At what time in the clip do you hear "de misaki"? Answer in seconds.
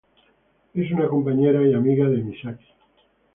2.09-2.65